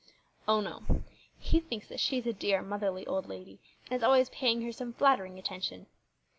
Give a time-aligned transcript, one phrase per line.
[0.47, 1.03] "O no.
[1.37, 4.71] He thinks that she is a dear, motherly old lady, and is always paying her
[4.71, 5.85] some flattering attention.